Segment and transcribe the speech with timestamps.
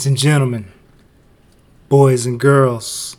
[0.00, 0.72] Ladies and gentlemen,
[1.90, 3.18] boys and girls,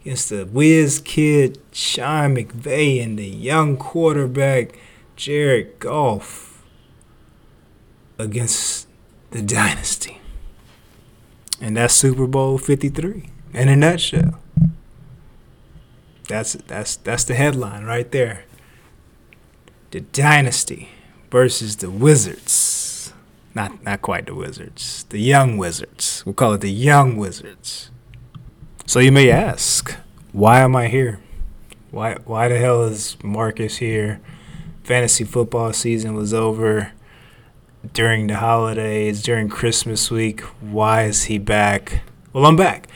[0.00, 4.76] against the whiz kid Sean McVay and the young quarterback
[5.14, 6.47] Jared Goff
[8.18, 8.88] against
[9.30, 10.20] the dynasty.
[11.60, 14.40] And that's Super Bowl 53 in a nutshell.
[16.28, 18.44] That's that's that's the headline right there.
[19.90, 20.90] The dynasty
[21.30, 23.12] versus the Wizards.
[23.54, 25.06] Not not quite the Wizards.
[25.08, 26.22] The young Wizards.
[26.26, 27.90] We'll call it the young Wizards.
[28.86, 29.96] So you may ask,
[30.32, 31.20] why am I here?
[31.90, 34.20] Why why the hell is Marcus here?
[34.84, 36.92] Fantasy football season was over
[37.92, 40.40] during the holidays, during Christmas week.
[40.60, 42.02] Why is he back?
[42.32, 42.88] Well, I'm back.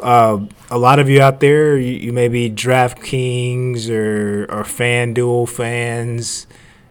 [0.00, 5.48] Uh, a lot of you out there, you, you may be DraftKings or, or FanDuel
[5.48, 6.46] fans,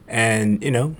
[0.08, 0.96] and you know,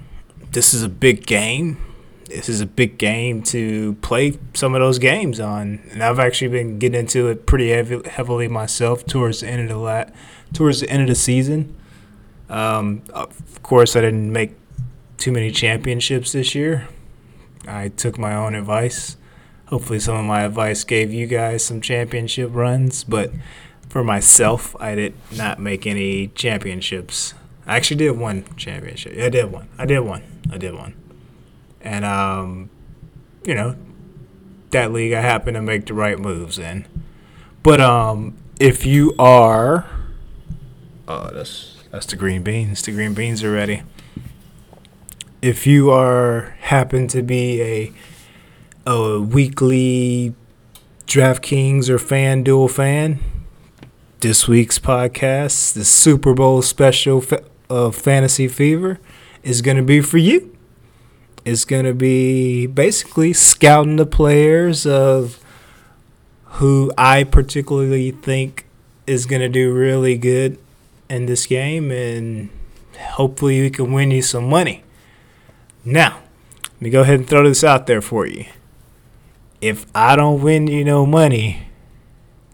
[0.52, 1.78] this is a big game.
[2.26, 6.50] This is a big game to play some of those games on, and I've actually
[6.50, 10.06] been getting into it pretty heavy, heavily myself towards the end of the la-
[10.54, 11.76] towards the end of the season.
[12.50, 14.56] Um, of course, I didn't make
[15.18, 16.88] too many championships this year.
[17.68, 19.18] I took my own advice.
[19.68, 23.32] Hopefully, some of my advice gave you guys some championship runs, but
[23.90, 27.34] for myself, I did not make any championships.
[27.66, 29.18] I actually did one championship.
[29.18, 29.70] I did one.
[29.78, 30.24] I did one.
[30.52, 30.94] I did one.
[31.82, 32.70] And, um,
[33.44, 33.76] you know,
[34.70, 36.86] that league, I happened to make the right moves in.
[37.64, 39.90] But um, if you are,
[41.08, 42.84] oh, that's that's the green beans.
[42.84, 43.82] The green beans are ready
[45.46, 47.92] if you are happen to be a
[48.88, 50.34] a weekly
[51.06, 53.20] DraftKings or FanDuel fan,
[54.22, 57.24] this week's podcast, the Super Bowl special
[57.70, 59.00] of Fantasy Fever,
[59.44, 60.58] is going to be for you.
[61.46, 65.40] It's going to be basically scouting the players of
[66.58, 68.66] who I particularly think
[69.06, 70.58] is going to do really good
[71.08, 72.50] in this game, and
[72.98, 74.82] hopefully we can win you some money.
[75.86, 76.22] Now,
[76.64, 78.46] let me go ahead and throw this out there for you.
[79.62, 81.68] If I don't win you no money,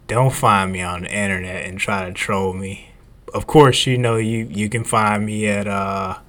[0.07, 2.89] don't find me on the internet and try to troll me.
[3.33, 6.19] Of course, you know you you can find me at uh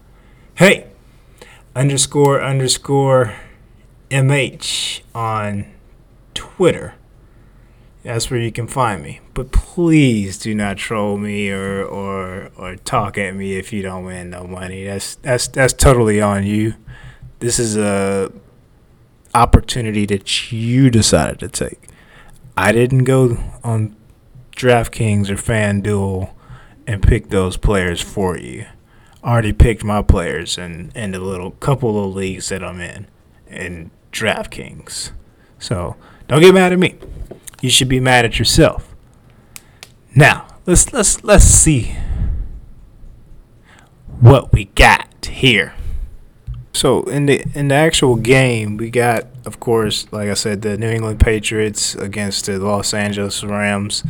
[0.55, 0.87] hey
[1.75, 3.35] underscore underscore
[4.09, 5.67] mh on
[6.35, 6.95] Twitter.
[8.03, 9.21] That's where you can find me.
[9.33, 14.05] But please do not troll me or or or talk at me if you don't
[14.05, 14.85] win no money.
[14.85, 16.75] That's that's that's totally on you
[17.43, 18.31] this is a
[19.35, 21.89] opportunity that you decided to take.
[22.57, 23.97] I didn't go on
[24.55, 26.31] DraftKings or FanDuel
[26.87, 28.67] and pick those players for you.
[29.25, 33.09] I already picked my players and and the little couple of leagues that I'm in
[33.49, 35.11] and DraftKings.
[35.63, 35.97] So
[36.27, 36.97] don't get mad at me.
[37.61, 38.95] You should be mad at yourself.
[40.15, 41.97] Now let's let's let's see
[44.21, 45.75] what we got here.
[46.73, 50.77] So in the in the actual game, we got, of course, like I said, the
[50.77, 54.03] New England Patriots against the Los Angeles Rams.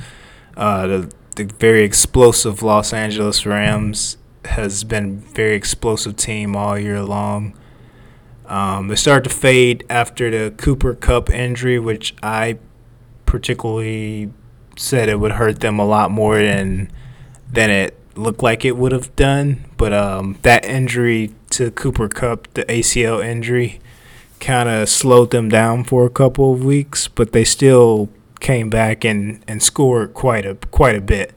[0.57, 4.17] Uh, the the very explosive Los Angeles Rams
[4.47, 7.55] has been very explosive team all year long.
[8.47, 12.59] Um, they started to fade after the Cooper Kupp injury, which I
[13.27, 14.33] particularly
[14.77, 16.91] said it would hurt them a lot more than
[17.51, 19.65] than it looked like it would have done.
[19.77, 23.81] But um, that injury to Cooper Kupp, the ACL injury,
[24.41, 28.09] kind of slowed them down for a couple of weeks, but they still
[28.41, 31.33] came back and, and scored quite a quite a bit.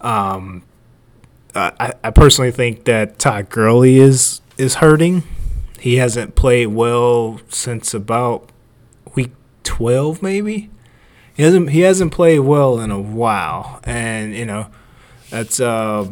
[0.00, 0.64] Um,
[1.54, 5.22] I, I personally think that Todd Gurley is is hurting.
[5.78, 8.50] He hasn't played well since about
[9.14, 9.32] week
[9.62, 10.70] twelve, maybe.
[11.36, 14.68] He hasn't he hasn't played well in a while, and you know
[15.30, 16.08] that's uh,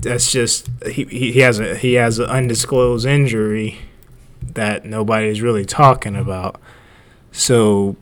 [0.00, 3.78] that's just he, he has a he has an undisclosed injury
[4.54, 6.60] that nobody's really talking about.
[7.32, 7.96] So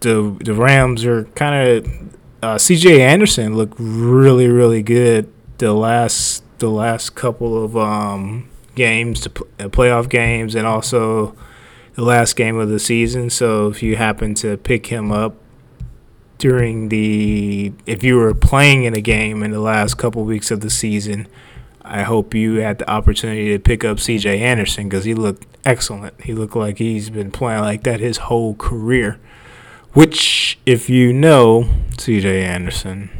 [0.00, 3.00] the the Rams are kind of uh, C.J.
[3.00, 9.46] Anderson looked really really good the last the last couple of um, games to pl-
[9.70, 11.34] playoff games and also
[11.94, 13.30] the last game of the season.
[13.30, 15.36] So if you happen to pick him up
[16.38, 20.60] during the if you were playing in a game in the last couple weeks of
[20.60, 21.26] the season,
[21.82, 24.40] I hope you had the opportunity to pick up C.J.
[24.40, 26.20] Anderson because he looked excellent.
[26.22, 29.20] He looked like he's been playing like that his whole career.
[29.92, 31.68] Which, if you know
[31.98, 32.42] C.J.
[32.42, 33.10] Anderson,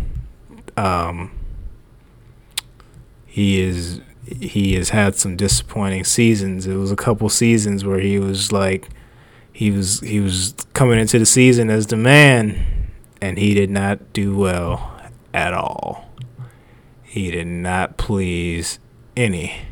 [0.77, 1.31] um,
[3.27, 6.67] he is he has had some disappointing seasons.
[6.67, 8.89] It was a couple seasons where he was like
[9.53, 12.91] he was he was coming into the season as the man
[13.21, 15.01] and he did not do well
[15.33, 16.11] at all.
[17.03, 18.79] He did not please
[19.17, 19.63] any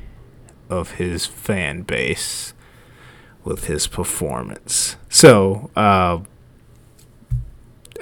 [0.71, 2.55] of his fan base
[3.45, 4.97] with his performance.
[5.09, 6.21] So, uh,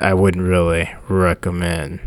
[0.01, 2.01] I wouldn't really recommend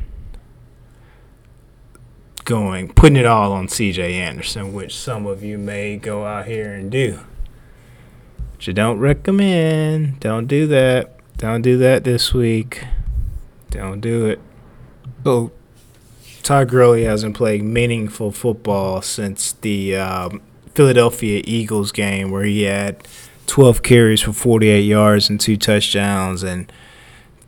[2.46, 6.74] going putting it all on CJ Anderson, which some of you may go out here
[6.74, 7.20] and do.
[8.52, 10.20] But you don't recommend.
[10.20, 11.20] Don't do that.
[11.38, 12.84] Don't do that this week.
[13.70, 14.40] Don't do it.
[15.26, 15.52] Oh,
[16.44, 20.42] Todd Gurley hasn't played meaningful football since the um,
[20.76, 23.08] Philadelphia Eagles game where he had
[23.48, 26.72] 12 carries for 48 yards and two touchdowns and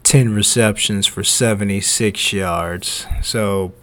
[0.04, 3.06] 10 receptions for 76 yards.
[3.22, 3.74] So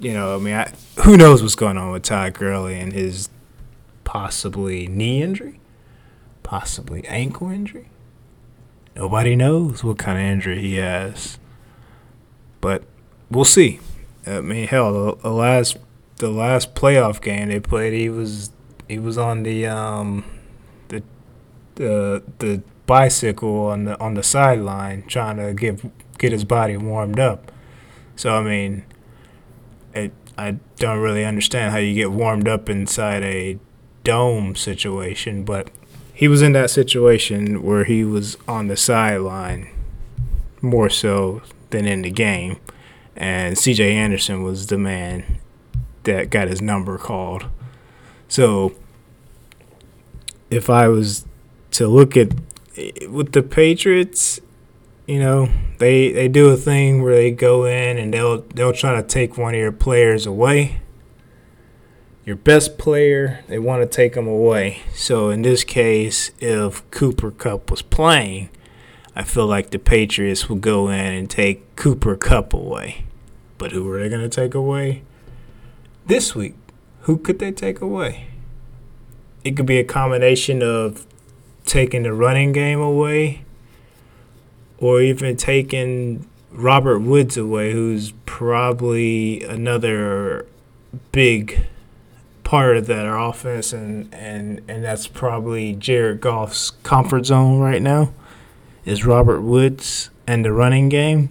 [0.00, 0.72] you know, I mean, I,
[1.02, 3.28] who knows what's going on with Todd Gurley and his
[4.04, 5.60] possibly knee injury,
[6.42, 7.88] possibly ankle injury.
[8.94, 11.38] Nobody knows what kind of injury he has,
[12.60, 12.84] but
[13.30, 13.80] we'll see.
[14.26, 15.76] I mean, hell, the, the last
[16.16, 18.50] the last playoff game they played, he was
[18.88, 20.24] he was on the um
[20.88, 21.02] the
[21.76, 25.80] the the bicycle on the on the sideline trying to get
[26.18, 27.52] get his body warmed up.
[28.16, 28.84] So I mean
[30.38, 33.58] I don't really understand how you get warmed up inside a
[34.04, 35.68] dome situation, but
[36.14, 39.68] he was in that situation where he was on the sideline
[40.62, 42.58] more so than in the game.
[43.16, 45.40] And CJ Anderson was the man
[46.04, 47.46] that got his number called.
[48.28, 48.76] So
[50.50, 51.26] if I was
[51.72, 52.32] to look at
[52.76, 54.40] eh, with the Patriots,
[55.08, 58.94] you know, they they do a thing where they go in and they'll they'll try
[58.94, 60.82] to take one of your players away.
[62.26, 64.82] Your best player, they want to take them away.
[64.92, 68.50] So in this case, if Cooper Kupp was playing,
[69.16, 73.06] I feel like the Patriots would go in and take Cooper Kupp away.
[73.56, 75.04] But who are they going to take away?
[76.04, 76.54] This week,
[77.02, 78.26] who could they take away?
[79.42, 81.06] It could be a combination of
[81.64, 83.46] taking the running game away
[84.78, 90.46] or even taking Robert Woods away, who's probably another
[91.12, 91.66] big
[92.44, 98.12] part of that offense, and, and, and that's probably Jared Goff's comfort zone right now,
[98.84, 101.30] is Robert Woods and the running game.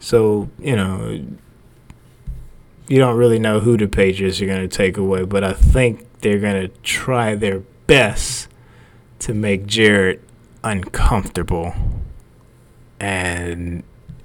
[0.00, 1.24] So, you know,
[2.88, 6.06] you don't really know who the Patriots are going to take away, but I think
[6.20, 8.48] they're going to try their best
[9.20, 10.22] to make Jared
[10.64, 11.74] uncomfortable
[13.00, 13.82] and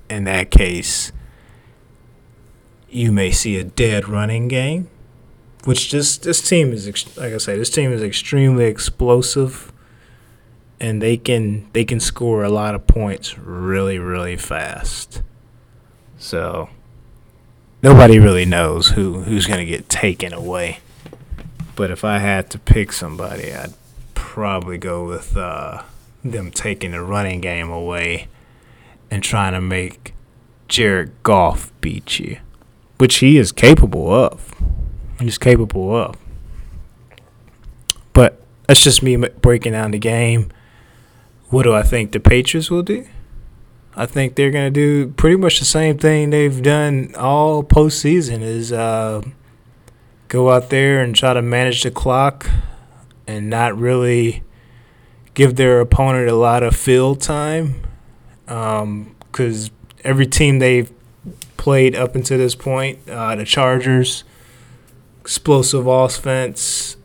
[0.10, 1.12] in that case,
[2.90, 4.90] you may see a dead running game,
[5.66, 6.88] which just this team is
[7.18, 9.72] like I say, this team is extremely explosive,
[10.80, 15.22] and they can they can score a lot of points really really fast.
[16.18, 16.70] So
[17.82, 20.80] nobody really knows who who's gonna get taken away.
[21.76, 23.74] But if I had to pick somebody, I'd
[24.14, 25.82] probably go with uh,
[26.24, 28.28] them taking the running game away
[29.14, 30.16] and trying to make
[30.68, 32.40] Jared Goff beat you,
[32.98, 34.56] which he is capable of.
[35.20, 36.16] He's capable of.
[38.14, 40.50] But that's just me breaking down the game.
[41.50, 43.06] What do I think the Patriots will do?
[43.96, 48.42] I think they're going to do pretty much the same thing they've done all postseason
[48.42, 49.22] is uh,
[50.28, 52.50] go out there and try to manage the clock
[53.28, 54.42] and not really
[55.36, 57.76] give their opponent a lot of field time
[58.46, 60.92] because um, every team they've
[61.58, 64.24] played up until this point, uh, the Chargers,
[65.22, 66.98] explosive offense,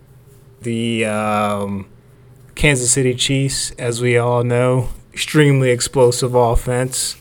[0.62, 1.86] the um,
[2.54, 7.16] Kansas City Chiefs, as we all know, extremely explosive offense.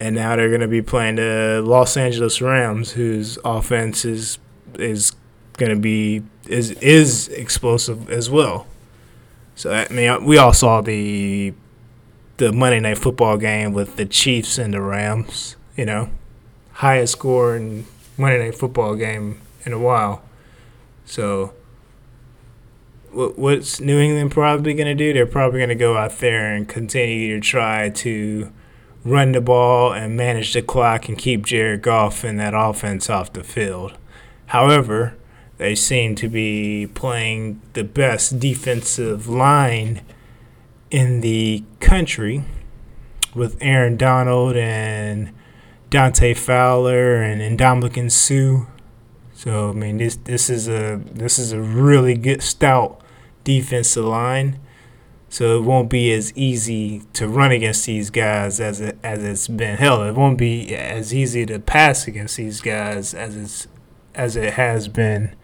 [0.00, 4.38] And now they're going to be playing the Los Angeles Rams, whose offense is
[4.78, 5.12] is
[5.56, 8.66] going to be is is explosive as well.
[9.56, 11.52] So I mean, we all saw the
[12.38, 15.56] the Monday Night Football game with the Chiefs and the Rams.
[15.76, 16.10] You know,
[16.72, 17.84] highest score in
[18.16, 20.22] Monday Night Football game in a while.
[21.04, 21.52] So,
[23.12, 25.12] what's New England probably going to do?
[25.12, 28.52] They're probably going to go out there and continue to try to
[29.04, 33.32] run the ball and manage the clock and keep Jared Goff and that offense off
[33.32, 33.96] the field.
[34.46, 35.16] However,
[35.56, 40.02] they seem to be playing the best defensive line
[40.90, 42.44] in the country
[43.34, 45.32] with Aaron Donald and
[45.90, 48.66] Dante Fowler and Ndamukong Suh.
[49.32, 53.00] So I mean this this is a this is a really good stout
[53.44, 54.58] defensive line.
[55.30, 59.46] So it won't be as easy to run against these guys as it as it's
[59.46, 59.76] been.
[59.76, 63.68] Hell, it won't be as easy to pass against these guys as it's
[64.14, 65.36] as it has been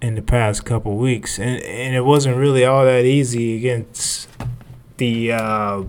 [0.00, 4.28] in the past couple weeks, and and it wasn't really all that easy against
[4.98, 5.84] the uh,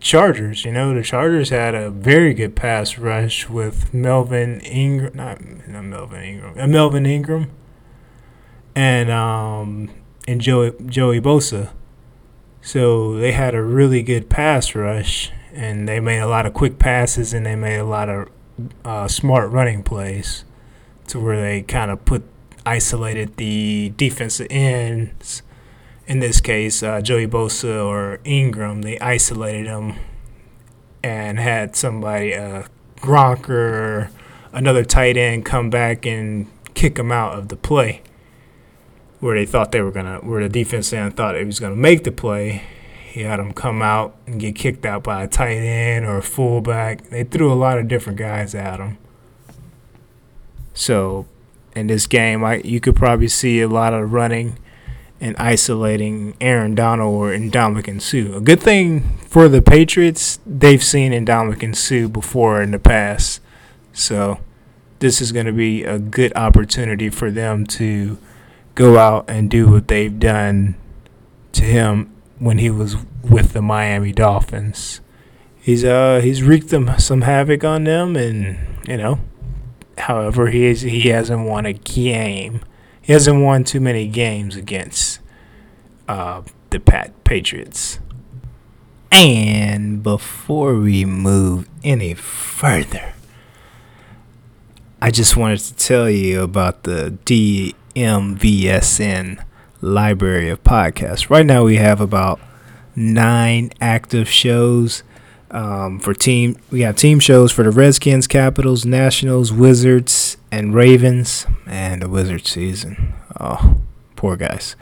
[0.00, 0.64] Chargers.
[0.64, 5.84] You know, the Chargers had a very good pass rush with Melvin Ingram, not, not
[5.84, 7.50] Melvin Ingram, uh, Melvin Ingram,
[8.74, 9.90] and um
[10.28, 11.70] and Joey Joey Bosa.
[12.60, 16.78] So they had a really good pass rush, and they made a lot of quick
[16.78, 18.28] passes, and they made a lot of
[18.84, 20.44] uh, smart running plays,
[21.08, 22.24] to where they kind of put
[22.66, 25.42] isolated the defensive ends.
[26.06, 29.94] In this case, uh, Joey Bosa or Ingram, they isolated them
[31.02, 32.64] and had somebody, uh,
[32.96, 34.10] Gronk or
[34.52, 38.02] another tight end, come back and kick them out of the play.
[39.20, 42.04] Where they thought they were gonna, where the defense end thought it was gonna make
[42.04, 42.62] the play,
[43.14, 46.22] he had them come out and get kicked out by a tight end or a
[46.22, 47.10] fullback.
[47.10, 48.98] They threw a lot of different guys at him.
[50.74, 51.26] So
[51.74, 52.44] in this game.
[52.44, 54.58] I, you could probably see a lot of running
[55.20, 58.36] and isolating Aaron Donald or Ndamukong Suh.
[58.36, 63.40] A good thing for the Patriots, they've seen Ndamukong Suh before in the past.
[63.92, 64.38] So
[64.98, 68.18] this is going to be a good opportunity for them to
[68.74, 70.74] go out and do what they've done
[71.52, 75.00] to him when he was with the Miami Dolphins.
[75.60, 79.20] He's uh he's wreaked them some havoc on them and you know
[79.98, 82.60] However, he is, he hasn't won a game.
[83.00, 85.20] He hasn't won too many games against
[86.08, 88.00] uh, the Pat Patriots.
[89.12, 93.14] And before we move any further,
[95.00, 97.16] I just wanted to tell you about the
[97.94, 99.44] DMVSN
[99.80, 101.30] library of podcasts.
[101.30, 102.40] Right now, we have about
[102.96, 105.02] nine active shows
[105.54, 111.46] um, for team, we have team shows for the Redskins, Capitals, Nationals, Wizards, and Ravens,
[111.64, 113.14] and the Wizard season.
[113.38, 113.78] Oh,
[114.16, 114.74] poor guys.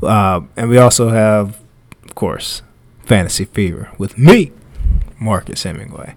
[0.00, 1.60] Uh, and we also have,
[2.04, 2.62] of course,
[3.02, 4.52] Fantasy Fever with me,
[5.20, 6.14] Marcus Hemingway.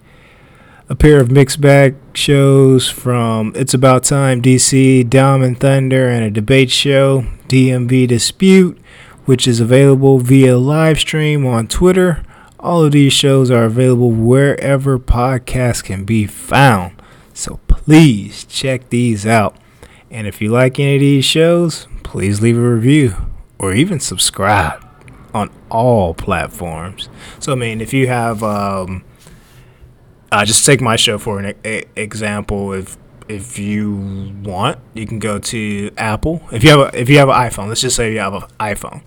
[0.89, 6.23] A pair of mixed bag shows from It's About Time DC, Dom and Thunder, and
[6.23, 8.77] a debate show, DMV Dispute,
[9.25, 12.23] which is available via live stream on Twitter
[12.63, 16.99] all of these shows are available wherever podcasts can be found.
[17.33, 19.57] So please check these out.
[20.09, 23.15] And if you like any of these shows, please leave a review
[23.59, 24.81] or even subscribe
[25.33, 27.09] on all platforms.
[27.39, 29.03] So, I mean, if you have, um,
[30.31, 31.55] uh, just take my show for an
[31.95, 32.71] example.
[32.73, 32.97] If
[33.29, 36.41] if you want, you can go to Apple.
[36.51, 38.43] If you have a, if you have an iPhone, let's just say you have an
[38.59, 39.01] iPhone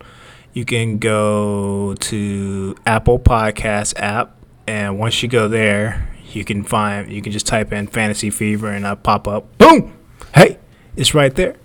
[0.57, 7.13] you can go to Apple Podcast app, and once you go there, you can find
[7.13, 9.59] you can just type in Fantasy Fever, and I pop up.
[9.59, 9.93] Boom!
[10.35, 10.59] Hey,
[10.97, 11.57] it's right there.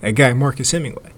[0.00, 1.12] That guy Marcus Hemingway,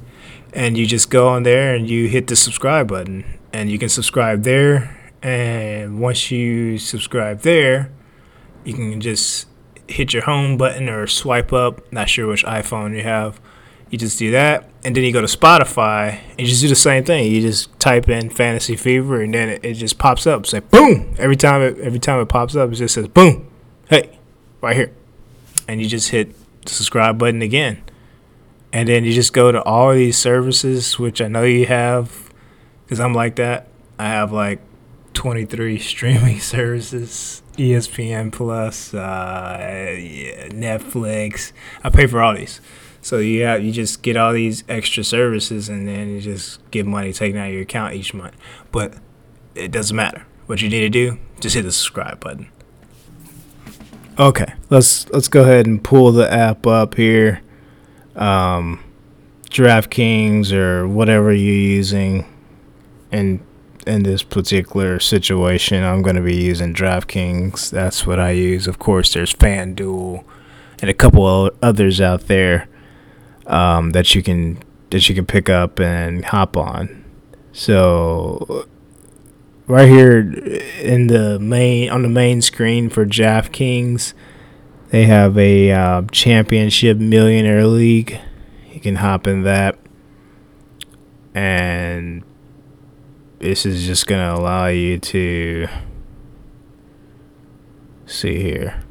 [0.53, 3.89] and you just go on there and you hit the subscribe button, and you can
[3.89, 5.13] subscribe there.
[5.23, 7.93] And once you subscribe there,
[8.65, 9.47] you can just
[9.87, 11.93] hit your home button or swipe up.
[11.93, 13.41] Not sure which iPhone you have
[13.91, 16.75] you just do that, and then you go to Spotify and you just do the
[16.75, 17.31] same thing.
[17.31, 20.43] You just type in Fantasy Fever, and then it, it just pops up.
[20.43, 21.15] It's like boom!
[21.19, 23.51] Every time it every time it pops up, it just says boom.
[23.89, 24.19] Hey,
[24.61, 24.93] right here,
[25.67, 27.83] and you just hit the subscribe button again,
[28.73, 32.33] and then you just go to all these services, which I know you have,
[32.85, 33.69] because I'm like that.
[33.99, 34.61] I have like
[35.15, 37.43] 23 streaming services.
[37.57, 41.51] ESPN Plus, uh, yeah, Netflix.
[41.83, 42.61] I pay for all these.
[43.01, 46.85] So you have, you just get all these extra services and then you just get
[46.87, 48.35] money taken out of your account each month.
[48.73, 48.95] But
[49.55, 50.27] it doesn't matter.
[50.47, 52.51] What you need to do, just hit the subscribe button.
[54.19, 57.41] Okay, let's let's go ahead and pull the app up here.
[58.19, 58.83] um,
[59.51, 62.27] DraftKings or whatever you're using,
[63.11, 63.41] in
[63.87, 67.71] in this particular situation, I'm going to be using DraftKings.
[67.71, 68.67] That's what I use.
[68.67, 70.25] Of course, there's FanDuel
[70.81, 72.69] and a couple of others out there
[73.49, 74.59] um, that you can
[74.91, 77.05] that you can pick up and hop on.
[77.53, 78.67] So
[79.67, 80.21] right here
[80.81, 84.13] in the main on the main screen for DraftKings,
[84.91, 88.21] they have a uh, championship millionaire league.
[88.71, 89.77] You can hop in that,
[91.35, 92.23] and
[93.41, 95.67] this is just gonna allow you to
[98.07, 98.83] see here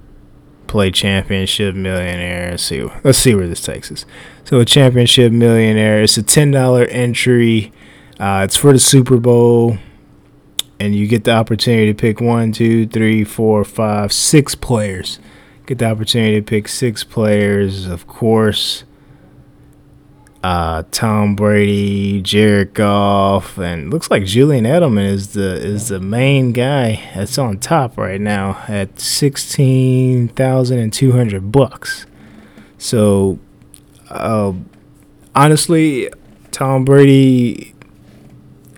[0.68, 4.06] play championship millionaire let's see let's see where this takes us
[4.48, 7.74] so a championship millionaire it's a $10 entry
[8.18, 9.78] uh, it's for the super bowl
[10.80, 15.20] and you get the opportunity to pick one two three four five six players
[15.66, 18.86] get the opportunity to pick six players of course
[20.44, 26.54] uh, Tom Brady, Jared Goff, and looks like Julian Edelman is the is the main
[26.54, 32.06] guy that's on top right now at sixteen thousand and two hundred bucks.
[32.78, 33.40] So,
[34.10, 34.54] uh,
[35.36, 36.10] honestly,
[36.52, 37.74] Tom Brady,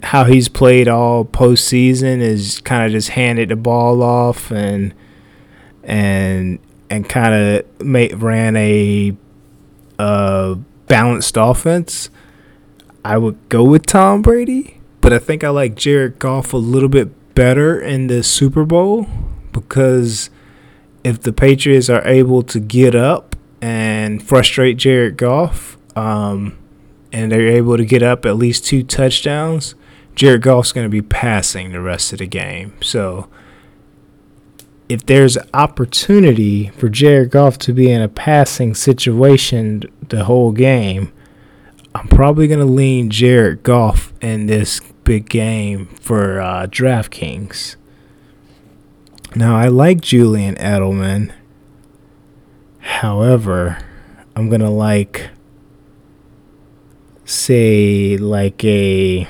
[0.04, 4.94] how he's played all postseason is kind of just handed the ball off and
[5.84, 6.60] and
[6.90, 9.16] and kind of ran a
[9.98, 10.56] uh
[10.88, 12.10] balanced offense,
[13.06, 14.82] I would go with Tom Brady.
[15.02, 19.08] But I think I like Jared Goff a little bit better in the Super Bowl
[19.54, 20.30] because
[21.04, 23.29] if the Patriots are able to get up
[23.62, 26.58] and frustrate Jared Goff, um,
[27.12, 29.76] and they're able to get up at least two touchdowns,
[30.16, 32.74] Jared Goff's going to be passing the rest of the game.
[32.82, 33.30] So
[34.88, 41.12] if there's opportunity for Jared Goff to be in a passing situation the whole game,
[41.94, 47.76] I'm probably going to lean Jared Goff in this big game for uh, DraftKings.
[49.36, 51.32] Now, I like Julian Edelman.
[52.90, 53.78] However,
[54.36, 55.30] I'm going to like,
[57.24, 59.28] say, like a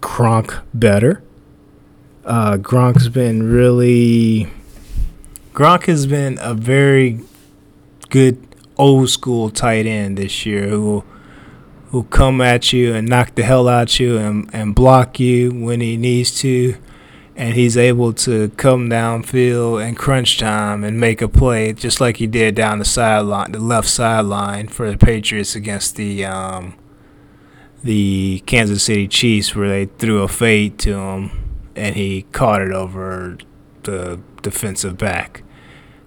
[0.00, 1.22] Gronk better.
[2.24, 4.48] Uh, Gronk's been really
[5.52, 7.20] Gronk has been a very
[8.08, 8.38] good
[8.76, 11.04] old school tight end this year who
[11.90, 15.80] who come at you and knock the hell out you and, and block you when
[15.80, 16.76] he needs to
[17.36, 22.18] and he's able to come downfield and crunch time and make a play just like
[22.18, 26.74] he did down the sideline the left sideline for the Patriots against the um,
[27.82, 31.30] the Kansas City Chiefs where they threw a fade to him
[31.76, 33.36] and he caught it over
[33.82, 35.42] the defensive back.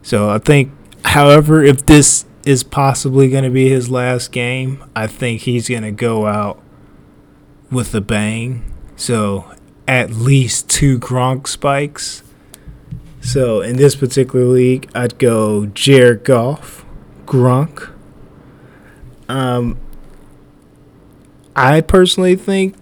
[0.01, 0.71] So I think,
[1.05, 5.83] however, if this is possibly going to be his last game, I think he's going
[5.83, 6.61] to go out
[7.69, 8.73] with a bang.
[8.95, 9.53] So
[9.87, 12.23] at least two Gronk spikes.
[13.21, 16.85] So in this particular league, I'd go Jared Goff,
[17.25, 17.91] Gronk.
[19.29, 19.79] Um,
[21.55, 22.75] I personally think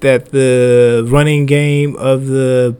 [0.00, 2.76] that the running game of the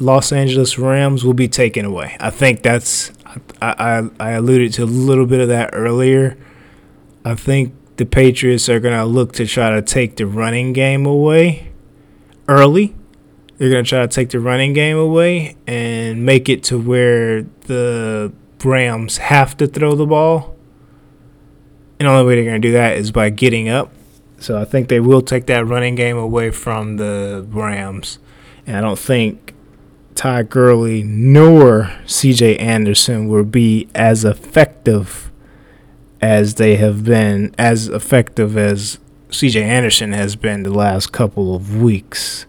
[0.00, 2.16] Los Angeles Rams will be taken away.
[2.20, 6.36] I think that's I, I, I alluded to a little bit of that earlier.
[7.24, 11.68] I think the Patriots are gonna look to try to take the running game away
[12.48, 12.94] early.
[13.58, 18.32] They're gonna try to take the running game away and make it to where the
[18.64, 20.56] Rams have to throw the ball.
[21.98, 23.92] And the only way they're gonna do that is by getting up.
[24.38, 28.18] So I think they will take that running game away from the Rams.
[28.66, 29.54] And I don't think
[30.14, 35.30] Ty Gurley nor CJ Anderson will be as effective
[36.20, 41.76] as they have been, as effective as CJ Anderson has been the last couple of
[41.80, 42.46] weeks.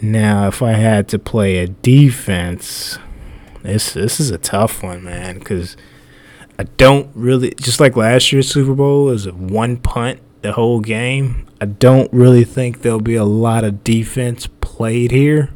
[0.00, 2.98] Now, if I had to play a defense,
[3.62, 5.76] this this is a tough one, man, because
[6.58, 11.46] I don't really just like last year's Super Bowl is one punt the whole game.
[11.60, 15.50] I don't really think there'll be a lot of defense played here.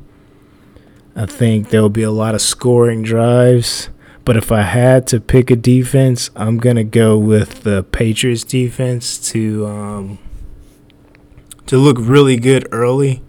[1.17, 3.89] I think there'll be a lot of scoring drives.
[4.27, 9.19] But if I had to pick a defense, I'm gonna go with the Patriots defense
[9.31, 10.19] to um,
[11.67, 13.23] to look really good early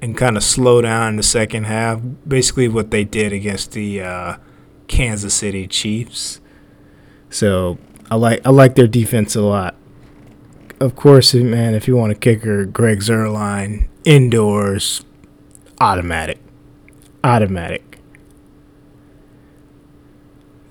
[0.00, 2.00] and kind of slow down in the second half.
[2.26, 4.36] Basically, what they did against the uh,
[4.86, 6.40] Kansas City Chiefs.
[7.28, 7.78] So
[8.10, 9.74] I like I like their defense a lot.
[10.78, 15.04] Of course, man, if you want a kicker, Greg Zuerlein indoors,
[15.80, 16.38] automatic
[17.22, 17.89] automatic.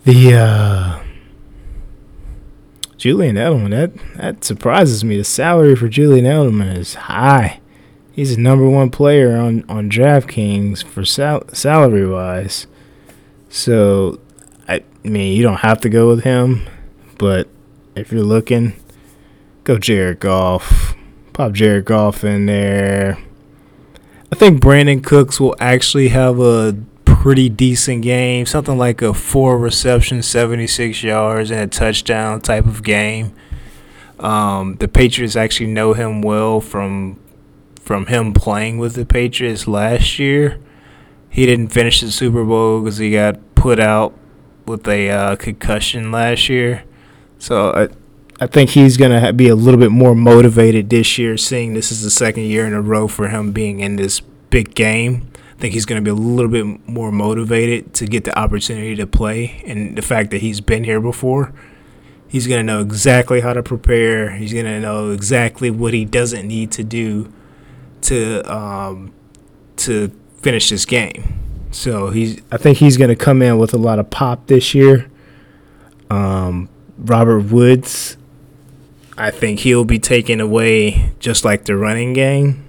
[0.10, 1.04] The uh,
[2.98, 5.18] Julian Edelman, that that surprises me.
[5.18, 7.60] The salary for Julian Edelman is high.
[8.12, 12.66] He's the number one player on on DraftKings for sal- salary wise.
[13.50, 14.20] So,
[14.68, 16.68] I mean, you don't have to go with him,
[17.20, 17.48] but
[17.96, 18.74] if you're looking,
[19.64, 20.96] go Jared Goff.
[21.34, 23.20] Pop Jared Goff in there.
[24.32, 26.76] I think Brandin Cooks will actually have a
[27.20, 32.82] pretty decent game, something like a four reception, 76 yards, and a touchdown type of
[32.82, 33.34] game.
[34.20, 37.20] Um, the Patriots actually know him well from
[37.82, 40.62] from him playing with the Patriots last year.
[41.30, 44.18] He didn't finish the Super Bowl because he got put out
[44.66, 46.86] with a uh, concussion last year.
[47.38, 47.90] So I,
[48.42, 52.02] I think he's gonna be a little bit more motivated this year, seeing this is
[52.02, 55.30] the second year in a row for him being in this big game.
[55.60, 58.96] I think he's going to be a little bit more motivated to get the opportunity
[58.96, 61.54] to play, and the fact that he's been here before,
[62.30, 64.30] he's going to know exactly how to prepare.
[64.32, 67.34] He's going to know exactly what he doesn't need to do
[68.04, 69.12] to um,
[69.76, 71.38] to finish this game.
[71.72, 74.74] So he's, I think he's going to come in with a lot of pop this
[74.74, 75.12] year.
[76.10, 78.16] Um, Robert Woods,
[79.18, 82.64] I think he'll be taken away just like the running game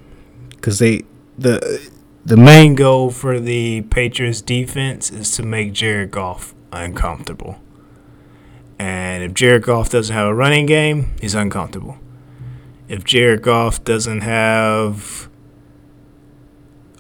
[0.51, 1.05] because they
[1.39, 1.89] the
[2.25, 7.61] the main goal for the Patriots defense is to make Jared Goff uncomfortable.
[8.79, 11.99] And if Jared Goff doesn't have a running game, he's uncomfortable.
[12.89, 15.29] If Jared Goff doesn't have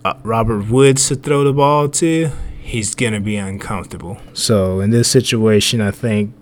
[0.05, 2.31] uh, Robert Woods to throw the ball to,
[2.61, 4.19] he's going to be uncomfortable.
[4.33, 6.35] So in this situation, I think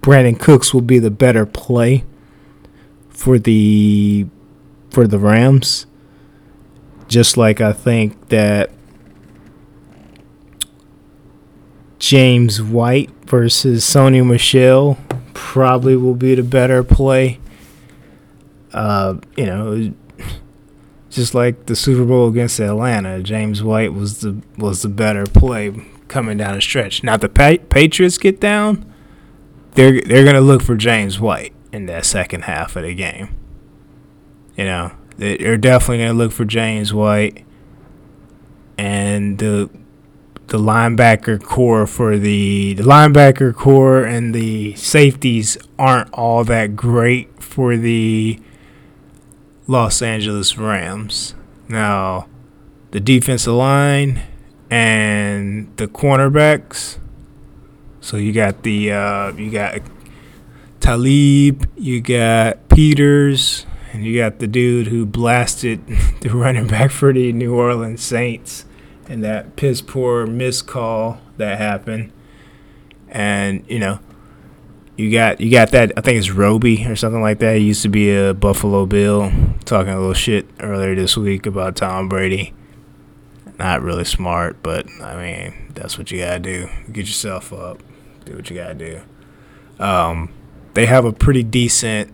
[0.00, 2.04] Brandin Cooks will be the better play
[3.08, 4.26] for the
[4.90, 5.86] for the Rams
[7.08, 8.70] just like I think that
[11.98, 14.98] James White versus Sony Michel
[15.32, 17.40] probably will be the better play.
[18.72, 19.94] Uh, you know,
[21.10, 25.72] just like the Super Bowl against Atlanta, James White was the was the better play
[26.08, 27.02] coming down the stretch.
[27.02, 28.92] Now the pa- Patriots get down,
[29.72, 33.28] they're they're gonna look for James White in that second half of the game.
[34.56, 37.44] You know, they're definitely going to look for James White
[38.76, 39.70] and the
[40.46, 47.42] the linebacker corps for the the linebacker corps and the safeties aren't all that great
[47.42, 48.38] for the
[49.66, 51.34] Los Angeles Rams.
[51.68, 52.28] Now,
[52.90, 54.20] the defensive line
[54.70, 56.98] and the cornerbacks.
[58.00, 59.80] So you got the uh, you got
[60.80, 65.86] Talib, you got Peters, and you got the dude who blasted
[66.20, 68.64] the running back for the New Orleans Saints
[69.08, 72.12] and that piss poor missed call that happened.
[73.08, 74.00] And, you know,
[74.96, 77.56] you got you got that I think it's Roby or something like that.
[77.58, 79.30] He used to be a Buffalo Bill
[79.64, 82.52] talking a little shit earlier this week about Tom Brady.
[83.60, 86.68] Not really smart, but I mean, that's what you gotta do.
[86.90, 87.80] Get yourself up.
[88.24, 89.02] Do what you gotta do.
[89.78, 90.32] Um,
[90.74, 92.12] they have a pretty decent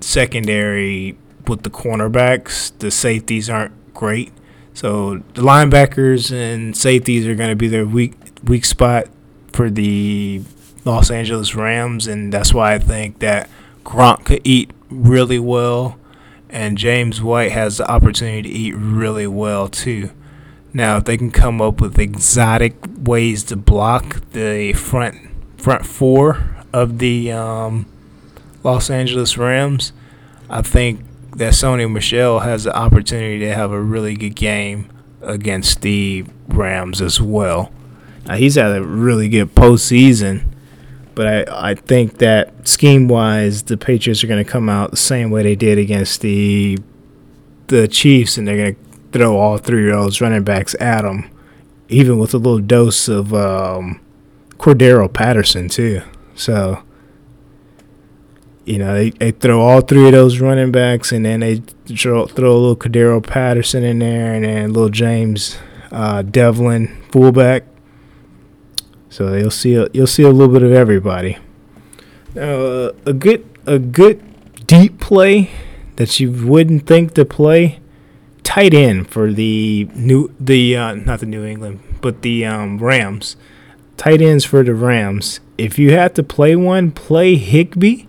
[0.00, 2.76] secondary with the cornerbacks.
[2.78, 4.32] The safeties aren't great.
[4.74, 9.06] So the linebackers and safeties are going to be their weak weak spot
[9.52, 10.42] for the
[10.84, 13.48] Los Angeles Rams, and that's why I think that
[13.84, 15.98] Gronk could eat really well,
[16.50, 20.10] and James White has the opportunity to eat really well too.
[20.72, 25.16] Now, if they can come up with exotic ways to block the front
[25.56, 27.86] front four of the um,
[28.66, 29.92] Los Angeles Rams,
[30.50, 31.00] I think
[31.36, 34.90] that Sony Michel has the opportunity to have a really good game
[35.22, 37.70] against the Rams as well.
[38.26, 40.46] Now, he's had a really good postseason,
[41.14, 44.96] but I, I think that scheme wise, the Patriots are going to come out the
[44.96, 46.78] same way they did against the
[47.68, 48.80] the Chiefs, and they're going to
[49.12, 51.30] throw all three year olds running backs at them,
[51.88, 54.00] even with a little dose of um,
[54.58, 56.02] Cordarrelle Patterson too.
[56.34, 56.82] So
[58.66, 62.26] you know, they, they throw all three of those running backs, and then they throw,
[62.26, 65.56] throw a little Cordarrelle Patterson in there, and then little James
[65.92, 67.64] uh, Develin fullback.
[69.08, 71.38] So you'll see a, you'll see a little bit of everybody.
[72.34, 75.50] Now, uh, a good a good deep play
[75.94, 77.80] that you wouldn't think to play
[78.42, 83.36] tight end for the new the uh, not the New England but the um, Rams
[83.96, 85.40] tight ends for the Rams.
[85.56, 88.04] If you had to play one, play Higbee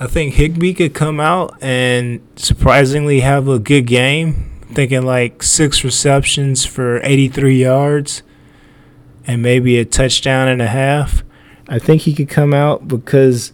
[0.00, 4.50] I think Higbee could come out and surprisingly have a good game.
[4.72, 8.22] thinking like six receptions for 83 yards
[9.26, 11.22] and maybe a touchdown and a half.
[11.68, 13.52] I think he could come out because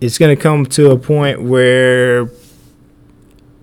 [0.00, 2.28] it's going to come to a point where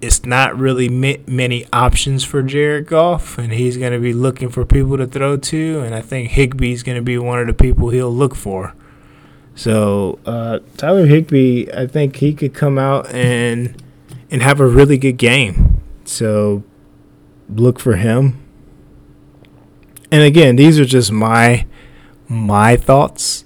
[0.01, 4.65] it's not really many options for Jared Goff, and he's going to be looking for
[4.65, 5.79] people to throw to.
[5.81, 8.73] And I think Higbee's going to be one of the people he'll look for.
[9.55, 13.81] So uh, Tyler Higbee, I think he could come out and
[14.29, 15.81] and have a really good game.
[16.03, 16.63] So
[17.49, 18.41] look for him.
[20.11, 21.65] And again, these are just my
[22.27, 23.45] my thoughts.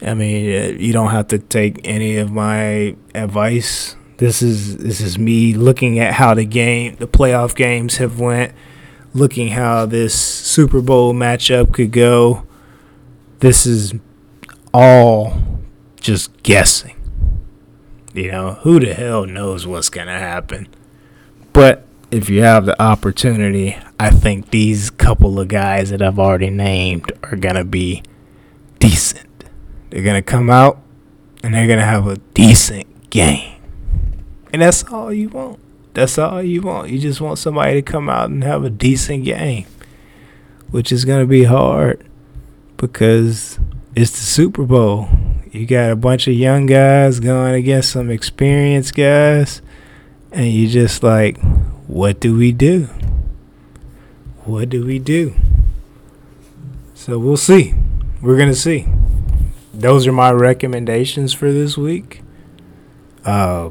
[0.00, 3.96] I mean, uh, you don't have to take any of my advice.
[4.18, 8.52] This is this is me looking at how the game, the playoff games have went,
[9.12, 12.46] looking how this Super Bowl matchup could go.
[13.40, 13.94] This is
[14.72, 15.36] all
[16.00, 16.96] just guessing.
[18.14, 20.68] You know, who the hell knows what's going to happen?
[21.52, 26.50] But if you have the opportunity, I think these couple of guys that I've already
[26.50, 28.02] named are going to be
[28.78, 29.44] decent.
[29.90, 30.82] They're going to come out
[31.42, 33.60] and they're going to have a decent game.
[34.52, 35.58] And that's all you want.
[35.94, 36.90] That's all you want.
[36.90, 39.66] You just want somebody to come out and have a decent game,
[40.70, 42.06] which is going to be hard
[42.76, 43.58] because
[43.94, 45.08] it's the Super Bowl.
[45.50, 49.60] You got a bunch of young guys going against some experienced guys,
[50.30, 51.38] and you just like,
[51.86, 52.84] what do we do?
[54.44, 55.34] What do we do?
[56.94, 57.74] So we'll see.
[58.22, 58.86] We're to see.
[59.74, 62.22] Those are my recommendations for this week.
[63.24, 63.70] Uh,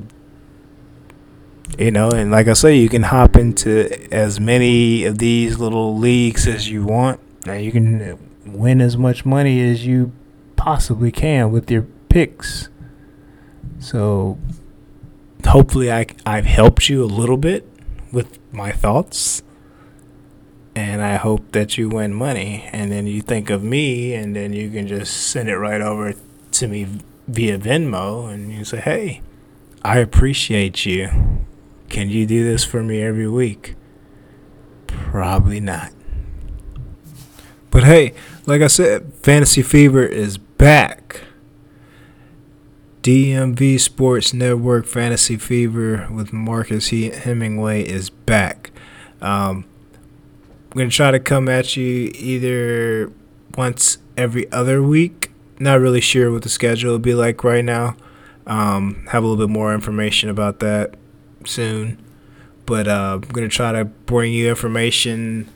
[1.80, 5.98] you know, and like I say, you can hop into as many of these little
[5.98, 7.20] leagues as you want.
[7.46, 10.12] Now you can win as much money as you
[10.56, 12.70] possibly can with your picks.
[13.80, 14.38] So
[15.46, 17.68] hopefully I I've helped you a little bit
[18.12, 19.44] with my thoughts.
[20.74, 24.54] And I hope that you win money and then you think of me and then
[24.54, 26.14] you can just send it right over
[26.52, 26.88] to me
[27.28, 29.22] via Venmo and you say, "Hey,
[29.84, 31.10] I appreciate you.
[31.90, 33.76] Can you do this for me every week?"
[34.88, 35.92] Probably not.
[37.72, 38.14] But hey,
[38.46, 41.22] like I said, Fantasy Fever is back.
[43.02, 48.72] DMV Sports Network Fantasy Fever with Marcus Hemingway is back.
[49.22, 49.66] Um,
[50.70, 53.12] I'm going to try to come at you either
[53.58, 55.32] once every other week.
[55.58, 57.96] Not really sure what the schedule will be like right now.
[58.46, 60.96] Um, have a little bit more information about that
[61.46, 62.04] soon.
[62.66, 65.50] But uh, I'm going to try to bring you information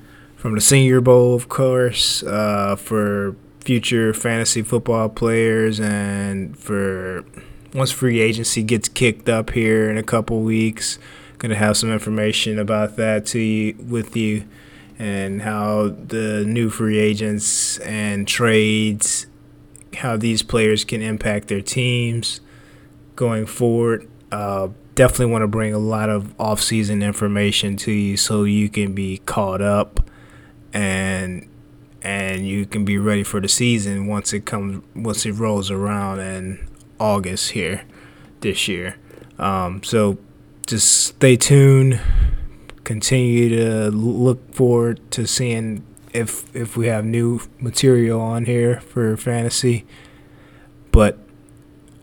[0.46, 7.26] from the Senior Bowl, of course, uh, for future fantasy football players and for
[7.74, 11.00] once free agency gets kicked up here in a couple weeks
[11.40, 14.46] gonna have some information about that to you with you
[15.00, 19.26] and how the new free agents and trades
[19.98, 22.40] how these players can impact their teams
[23.16, 24.08] going forward.
[24.32, 28.94] Uh, definitely want to bring a lot of off-season information to you so you can
[28.94, 30.05] be caught up
[30.76, 31.48] and
[32.02, 36.20] and you can be ready for the season once it comes once it rolls around
[36.20, 36.68] in
[37.00, 37.84] August here
[38.42, 38.98] this year.
[39.40, 40.18] Um, so
[40.68, 42.00] just stay tuned.
[42.84, 45.84] Continue to look forward to seeing
[46.14, 49.86] if if we have new material on here for fantasy.
[50.92, 51.18] But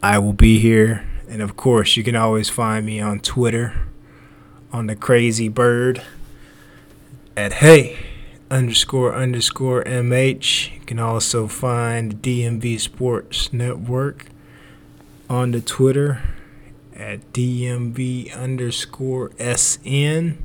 [0.03, 3.87] I will be here, and of course, you can always find me on Twitter
[4.73, 6.03] on the Crazy Bird
[7.37, 8.12] at Hey
[8.53, 10.75] underscore underscore MH.
[10.75, 14.27] You can also find DMV Sports Network
[15.29, 16.21] on the Twitter
[16.95, 20.37] at DMV underscore SN.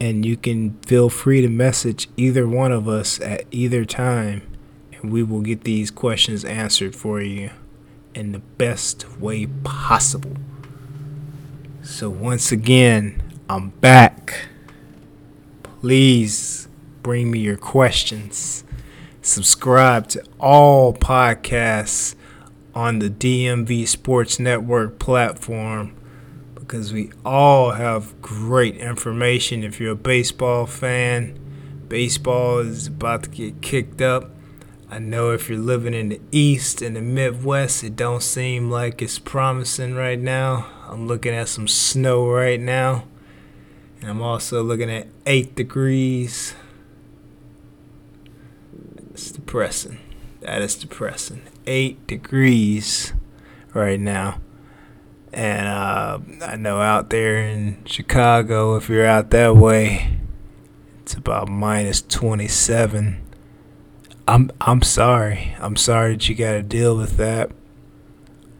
[0.00, 4.40] And you can feel free to message either one of us at either time,
[4.92, 7.50] and we will get these questions answered for you
[8.14, 10.36] in the best way possible.
[11.82, 14.48] So, once again, I'm back
[15.80, 16.68] please
[17.02, 18.64] bring me your questions.
[19.22, 22.14] Subscribe to all podcasts
[22.74, 25.96] on the DMV Sports Network platform
[26.54, 29.64] because we all have great information.
[29.64, 31.38] If you're a baseball fan,
[31.88, 34.30] baseball is about to get kicked up.
[34.90, 39.00] I know if you're living in the East and the Midwest, it don't seem like
[39.00, 40.66] it's promising right now.
[40.88, 43.04] I'm looking at some snow right now.
[44.00, 46.54] And I'm also looking at 8 degrees.
[49.12, 49.98] It's depressing.
[50.40, 51.42] That is depressing.
[51.66, 53.12] 8 degrees
[53.74, 54.40] right now.
[55.32, 60.18] And uh, I know out there in Chicago, if you're out that way,
[61.02, 63.22] it's about minus 27.
[64.26, 65.56] I'm I'm sorry.
[65.60, 67.50] I'm sorry that you got to deal with that.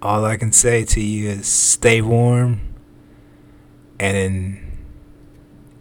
[0.03, 2.61] all I can say to you is stay warm.
[3.99, 4.70] And in,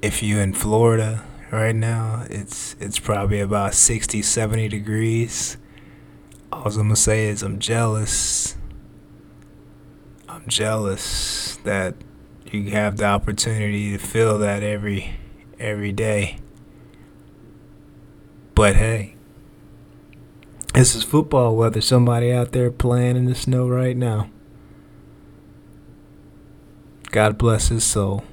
[0.01, 5.57] if you're in Florida right now, it's it's probably about 60, 70 degrees.
[6.51, 8.55] All I'm gonna say is I'm jealous.
[10.27, 11.95] I'm jealous that
[12.51, 15.17] you have the opportunity to feel that every
[15.59, 16.37] every day.
[18.55, 19.15] But hey,
[20.73, 21.81] this is football weather.
[21.81, 24.29] Somebody out there playing in the snow right now.
[27.11, 28.23] God bless his soul.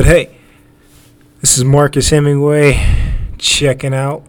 [0.00, 0.30] But hey,
[1.42, 2.82] this is Marcus Hemingway
[3.36, 4.24] checking out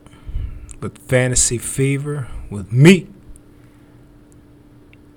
[0.82, 3.08] with Fantasy Fever with me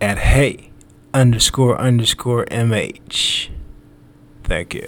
[0.00, 0.70] at hey
[1.12, 3.48] underscore underscore mh.
[4.44, 4.86] Thank you.